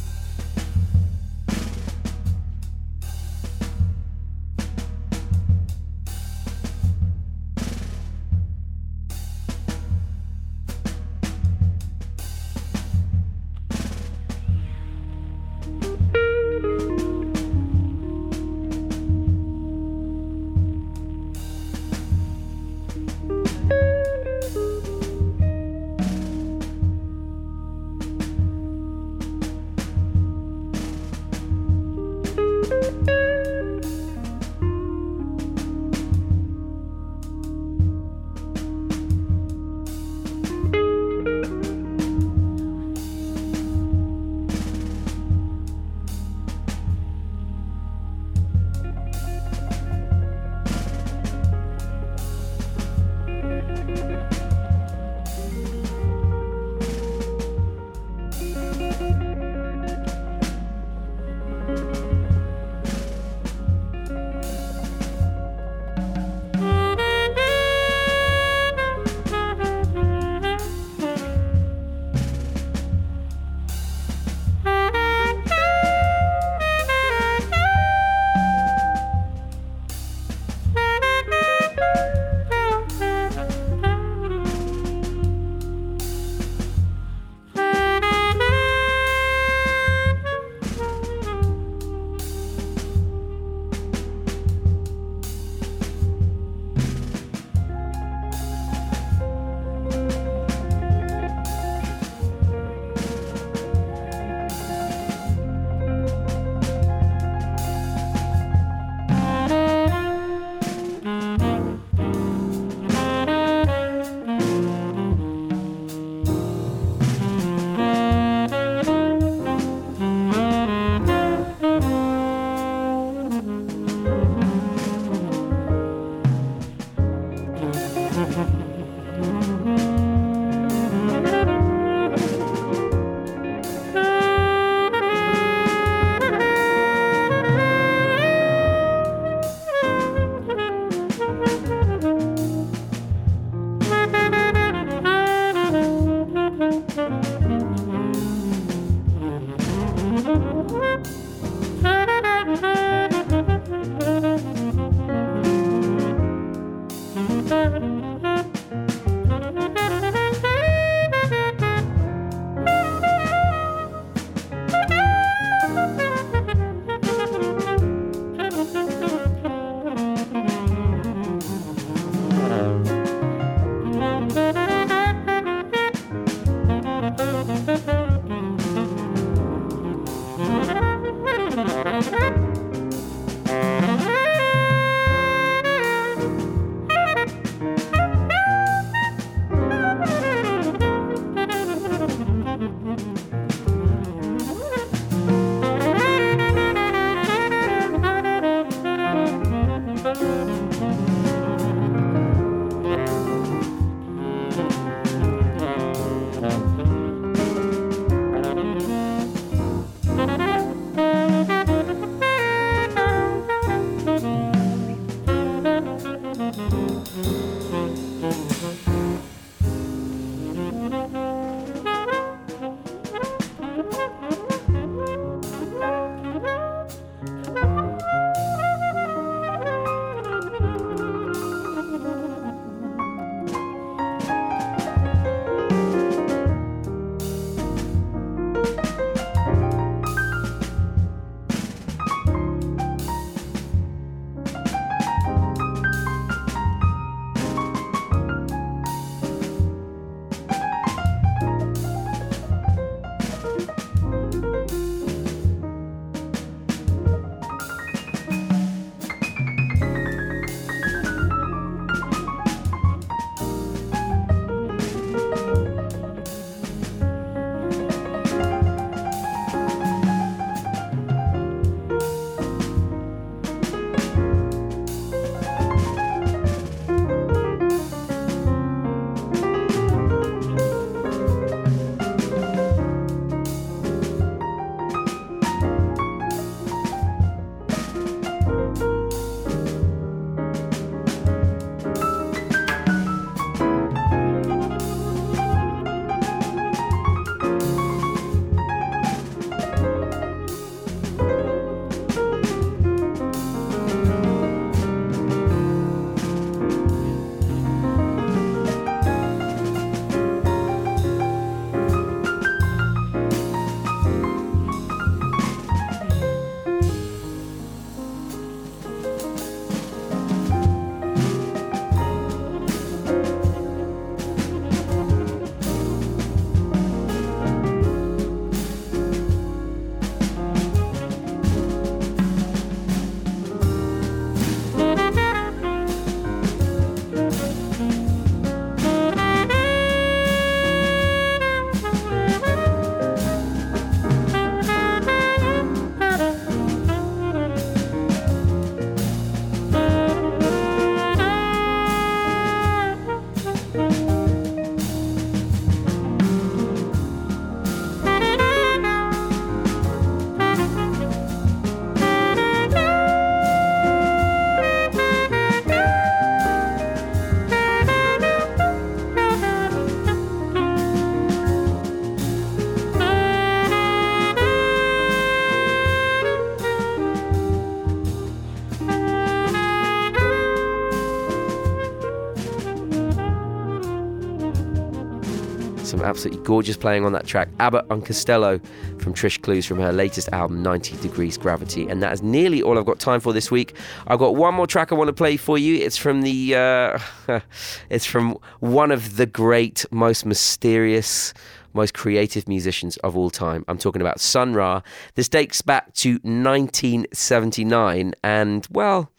Absolutely 386.11 386.43
gorgeous 386.43 386.75
playing 386.75 387.05
on 387.05 387.13
that 387.13 387.25
track. 387.25 387.47
Abbott 387.61 387.85
and 387.89 388.05
Costello 388.05 388.59
from 388.99 389.13
Trish 389.13 389.41
Clowes 389.41 389.65
from 389.65 389.79
her 389.79 389.93
latest 389.93 390.27
album, 390.33 390.61
90 390.61 390.97
Degrees 390.97 391.37
Gravity. 391.37 391.87
And 391.87 392.03
that 392.03 392.11
is 392.11 392.21
nearly 392.21 392.61
all 392.61 392.77
I've 392.77 392.85
got 392.85 392.99
time 392.99 393.21
for 393.21 393.31
this 393.31 393.49
week. 393.49 393.77
I've 394.07 394.19
got 394.19 394.35
one 394.35 394.53
more 394.53 394.67
track 394.67 394.91
I 394.91 394.95
want 394.95 395.07
to 395.07 395.13
play 395.13 395.37
for 395.37 395.57
you. 395.57 395.75
It's 395.75 395.95
from 395.95 396.23
the, 396.23 396.53
uh, 396.53 396.99
it's 397.89 398.05
from 398.05 398.37
one 398.59 398.91
of 398.91 399.15
the 399.15 399.25
great, 399.25 399.85
most 399.89 400.25
mysterious, 400.25 401.33
most 401.73 401.93
creative 401.93 402.45
musicians 402.45 402.97
of 402.97 403.15
all 403.15 403.29
time. 403.29 403.63
I'm 403.69 403.77
talking 403.77 404.01
about 404.01 404.19
Sun 404.19 404.53
Ra. 404.53 404.81
This 405.15 405.29
dates 405.29 405.61
back 405.61 405.93
to 405.93 406.15
1979, 406.23 408.15
and 408.21 408.67
well, 408.69 409.10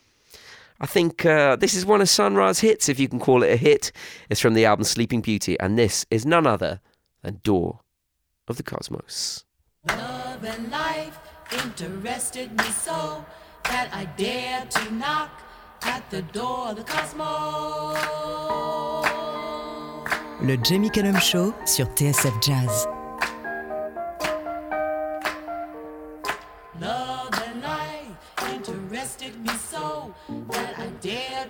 I 0.83 0.87
think 0.87 1.24
uh, 1.24 1.55
this 1.55 1.74
is 1.74 1.87
one 1.87 2.01
of 2.01 2.09
Sun 2.09 2.35
Ra's 2.35 2.59
hits, 2.59 2.89
if 2.89 2.99
you 2.99 3.09
can 3.09 3.20
call 3.20 3.45
it 3.45 3.53
a 3.53 3.57
hit. 3.57 3.93
It's 4.28 4.41
from 4.41 4.55
the 4.55 4.64
album 4.64 4.83
Sleeping 4.85 5.20
Beauty, 5.20 5.59
and 5.61 5.78
this 5.78 6.05
is 6.11 6.26
none 6.26 6.45
other 6.45 6.80
than 7.22 7.41
Door 7.45 7.80
of 8.49 8.57
the 8.57 8.64
Cosmos. 8.64 9.45
Love 9.87 10.45
and 10.45 10.70
life 10.72 11.18
interested 11.53 12.51
me 12.59 12.64
so 12.64 13.24
that 13.64 13.91
I 13.93 14.07
dared 14.16 14.72
to 14.72 14.93
knock 14.95 15.30
at 15.83 16.09
the 16.11 16.22
door 16.22 16.70
of 16.70 16.76
the 16.76 16.85
cosmos. 16.85 17.99
Le 20.41 20.57
Jamie 20.57 20.91
Cullum 20.91 21.20
Show 21.20 21.55
sur 21.64 21.87
TSF 21.95 22.41
Jazz. 22.43 23.01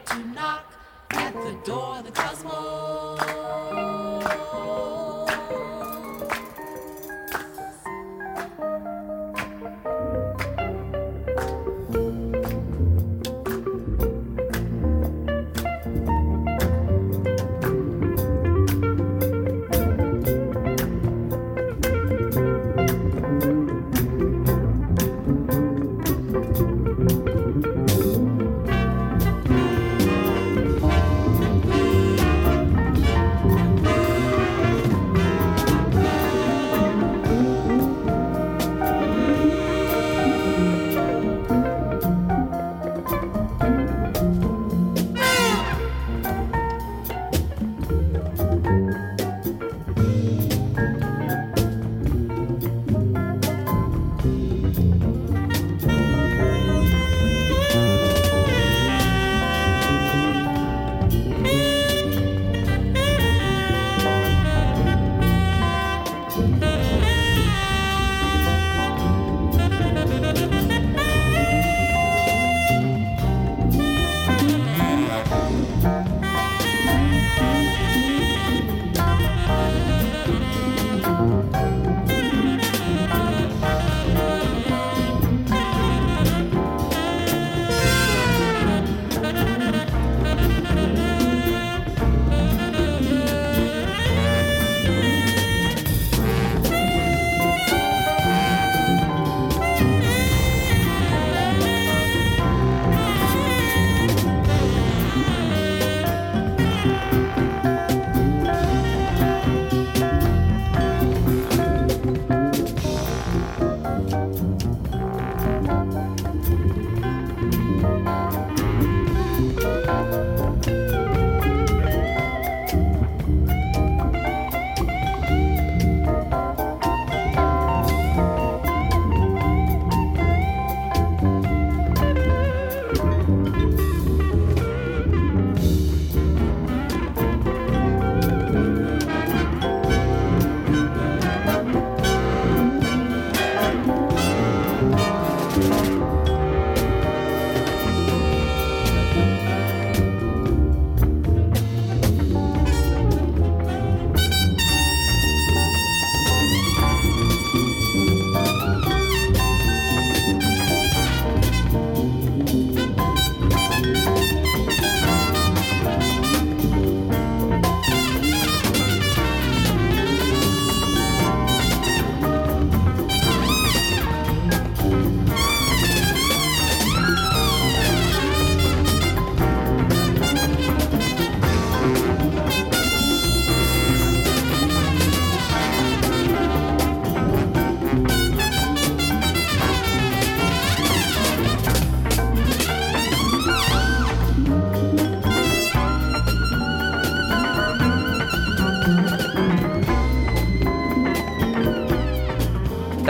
To 0.07 0.19
knock 0.35 0.65
at 1.11 1.35
the 1.35 1.53
door 1.65 1.99
of 1.99 2.05
the 2.05 2.13
cosmos. 2.13 3.92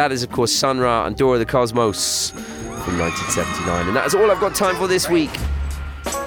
That 0.03 0.11
is, 0.11 0.25
of 0.25 0.33
course, 0.33 0.51
Sun 0.51 0.81
Ra 0.81 1.07
and 1.07 1.17
Door 1.17 1.35
of 1.35 1.39
the 1.39 1.47
Cosmos 1.47 2.31
from 2.31 2.99
1979. 2.99 3.87
And 3.87 3.95
that 3.95 4.05
is 4.05 4.17
all 4.17 4.29
I've 4.33 4.41
got 4.41 4.53
time 4.53 4.75
for 4.75 4.89
this 4.89 5.09
week. 5.09 5.31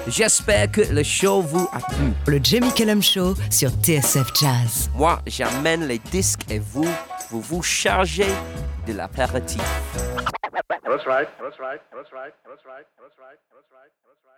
J'espère 0.08 0.72
que 0.72 0.80
le 0.90 1.02
show 1.02 1.42
vous 1.42 1.68
a 1.74 1.80
plu. 1.80 2.14
Le 2.26 2.38
Jamie 2.42 2.72
Cullum 2.72 3.02
Show 3.02 3.34
sur 3.50 3.68
TSF 3.68 4.32
Jazz. 4.34 4.88
Moi, 4.94 5.18
j'amène 5.26 5.86
les 5.86 5.98
disques 5.98 6.50
et 6.50 6.58
vous, 6.58 6.88
vous 7.28 7.42
vous 7.42 7.62
chargez 7.62 8.32
de 8.86 8.94
l'apéritif. 8.94 9.60
That's 10.82 11.04
right. 11.06 11.28
That's 11.38 11.60
right. 11.60 11.82
That's 11.92 12.10
right. 12.14 12.32
That's 12.48 12.64
right. 12.64 12.86
That's 12.96 13.18
right. 13.20 13.36
That's 13.52 13.68
right. 13.76 13.92
That's 14.08 14.22
right. 14.24 14.35